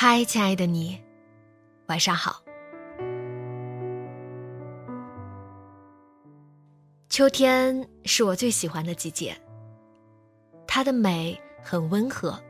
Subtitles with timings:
[0.00, 0.96] 嗨，亲爱的你，
[1.86, 2.40] 晚上好。
[7.08, 9.36] 秋天是我最喜欢的季节，
[10.68, 12.40] 它的美很温和，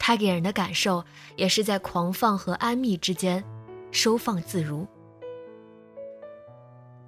[0.00, 1.04] 它给人的感受
[1.36, 3.44] 也是在狂放和安谧之间
[3.92, 4.84] 收放自如。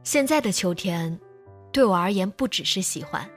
[0.04, 1.18] 现在的秋天，
[1.72, 3.28] 对我而言不只是喜欢，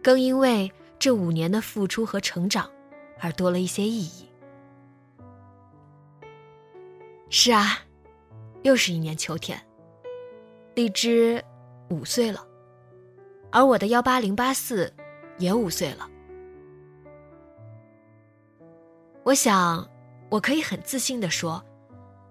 [0.00, 2.70] 更因为这五年的付出和成长，
[3.18, 4.28] 而多了一些意义。
[7.30, 7.78] 是啊，
[8.62, 9.60] 又是一年秋天。
[10.74, 11.42] 荔枝
[11.90, 12.44] 五岁了，
[13.50, 14.92] 而我的幺八零八四
[15.38, 16.08] 也五岁了。
[19.22, 19.88] 我想，
[20.30, 21.64] 我可以很自信的说，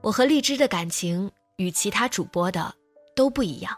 [0.01, 2.73] 我和荔枝的感情与其他主播的
[3.15, 3.75] 都不一样。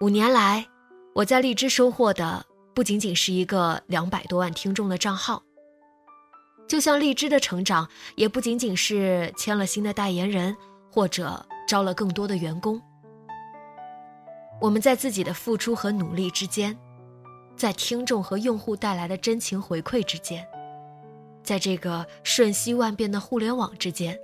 [0.00, 0.66] 五年来，
[1.14, 5.42] 我在荔枝收获的不仅仅是一个两百多万听众的账号。
[6.68, 10.56] 就像荔枝的成长，也不仅仅是签了新的代言人，
[10.90, 12.80] 或者招了更多的员工。
[14.60, 16.76] 我们在自己的付出和努力之间，
[17.56, 20.44] 在听众和用户带来的真情回馈之间，
[21.44, 24.18] 在这个瞬息万变的互联网之间，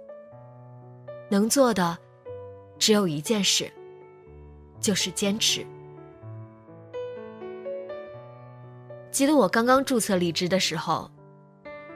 [1.31, 1.97] 能做的
[2.77, 3.73] 只有一件事，
[4.81, 5.65] 就是坚持。
[9.13, 11.09] 记得我刚刚注册荔枝的时候。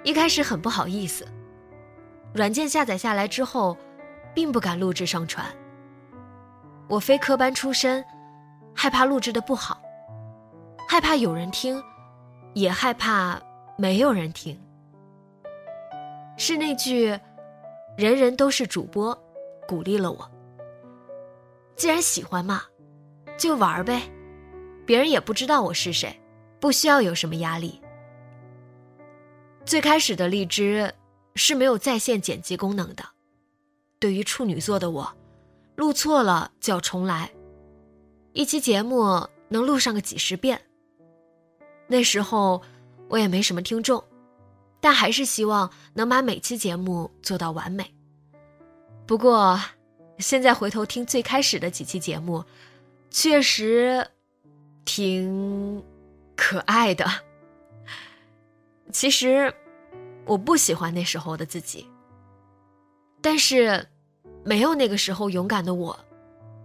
[0.07, 1.27] 一开始很不好意思，
[2.33, 3.77] 软件下载下来之后，
[4.33, 5.45] 并不敢录制上传。
[6.87, 8.05] 我非科班出身，
[8.73, 9.83] 害怕录制的不好，
[10.89, 11.83] 害怕有人听，
[12.55, 13.43] 也害怕
[13.77, 14.57] 没有人听。
[16.37, 17.19] 是那句
[17.99, 19.13] “人人都是主播”
[19.67, 20.31] 鼓励了我。
[21.75, 22.63] 既然喜欢嘛，
[23.37, 24.03] 就玩呗，
[24.87, 26.17] 别人也不知道我是谁，
[26.61, 27.83] 不需要有什么压力。
[29.67, 30.95] 最开始的荔枝
[31.35, 33.05] 是没有在线剪辑功能的，
[33.99, 35.13] 对于处女座的我，
[35.75, 37.33] 录错了就要重来，
[38.33, 40.63] 一期节目能录上个几十遍。
[41.89, 42.63] 那时候
[43.09, 44.03] 我也没什么听众，
[44.81, 47.93] 但还是希望能把每期节目做到完美。
[49.05, 49.61] 不过
[50.19, 52.45] 现在回头听最开始的几期节目，
[53.11, 54.07] 确实
[54.85, 55.85] 挺
[56.37, 57.05] 可爱的。
[58.93, 59.53] 其实，
[60.25, 61.87] 我不喜欢那时候的自己。
[63.21, 63.87] 但是，
[64.45, 65.99] 没有那个时候勇敢的我，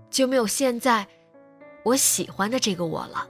[0.09, 1.07] 就没有现在
[1.83, 3.27] 我喜欢的这个我了。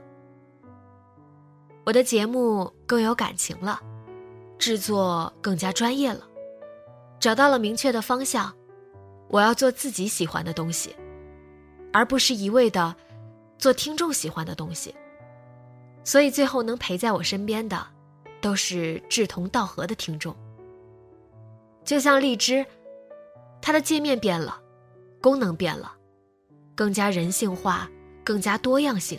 [1.84, 3.80] 我的节目更有感情了，
[4.58, 6.28] 制作更加专业了，
[7.18, 8.54] 找到了明确的方向。
[9.28, 10.94] 我要做自己喜欢的东西，
[11.92, 12.94] 而不是一味的
[13.58, 14.94] 做听众喜欢的东西。
[16.04, 17.86] 所以，最后能陪在我身边的。
[18.42, 20.36] 都是志同道合的听众。
[21.84, 22.66] 就像荔枝，
[23.62, 24.60] 它的界面变了，
[25.22, 25.96] 功能变了，
[26.74, 27.90] 更加人性化，
[28.22, 29.18] 更加多样性。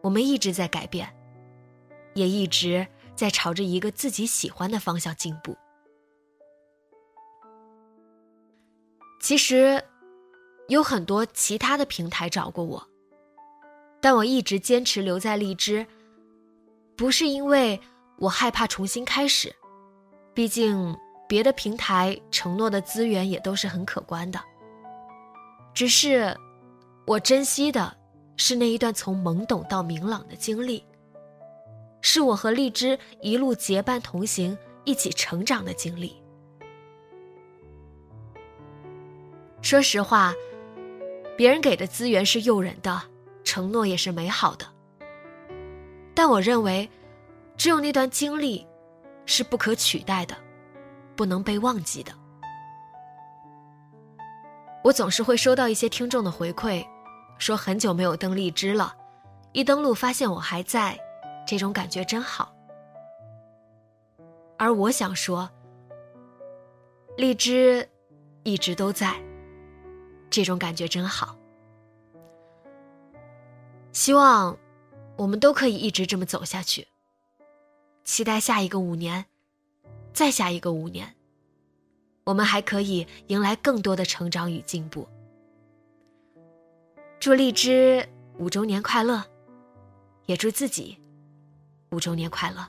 [0.00, 1.08] 我们一直在改变，
[2.14, 5.56] 也一直在朝着一个自己喜欢的方向进步。
[9.20, 9.82] 其实，
[10.68, 12.88] 有很多其他的平台找过我，
[14.00, 15.86] 但我一直坚持留在荔枝。
[16.96, 17.80] 不是因为
[18.18, 19.54] 我害怕重新开始，
[20.34, 20.96] 毕竟
[21.28, 24.40] 别的平台承诺的资源也都是很可观的。
[25.74, 26.36] 只是，
[27.06, 27.96] 我珍惜的
[28.36, 30.84] 是那一段从懵懂到明朗的经历，
[32.00, 36.14] 是我和荔枝一路结伴同行、一起成长的经历。
[39.62, 40.34] 说实话，
[41.36, 43.02] 别人给的资源是诱人的，
[43.44, 44.66] 承诺也是美好的。
[46.14, 46.88] 但我认为，
[47.56, 48.66] 只有那段经历
[49.24, 50.36] 是不可取代的，
[51.16, 52.12] 不能被忘记的。
[54.84, 56.84] 我总是会收到一些听众的回馈，
[57.38, 58.94] 说很久没有登荔枝了，
[59.52, 60.98] 一登录发现我还在，
[61.46, 62.52] 这种感觉真好。
[64.58, 65.48] 而我想说，
[67.16, 67.88] 荔枝
[68.42, 69.14] 一直都在，
[70.28, 71.36] 这种感觉真好。
[73.92, 74.56] 希望。
[75.16, 76.88] 我们都可以一直这么走下去。
[78.04, 79.26] 期待下一个五年，
[80.12, 81.14] 再下一个五年，
[82.24, 85.06] 我们还可以迎来更多的成长与进步。
[87.20, 89.24] 祝荔枝五周年快乐，
[90.26, 90.98] 也祝自己
[91.90, 92.66] 五周年快乐。